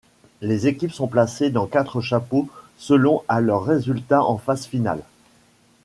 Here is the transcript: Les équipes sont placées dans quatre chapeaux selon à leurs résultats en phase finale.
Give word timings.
Les 0.41 0.65
équipes 0.65 0.93
sont 0.93 1.05
placées 1.05 1.51
dans 1.51 1.67
quatre 1.67 2.01
chapeaux 2.01 2.49
selon 2.79 3.21
à 3.27 3.39
leurs 3.39 3.65
résultats 3.65 4.23
en 4.23 4.39
phase 4.39 4.65
finale. 4.65 5.03